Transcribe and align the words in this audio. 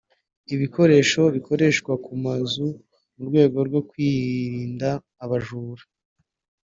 ibikoresho 0.53 1.21
bikoreshwa 1.35 1.93
ku 2.03 2.11
mazu 2.23 2.67
mu 3.15 3.23
rwego 3.29 3.57
rwo 3.67 3.81
kwirinda 3.89 4.89
abajura 5.23 5.83